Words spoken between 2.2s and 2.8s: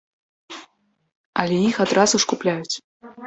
ж купляюць.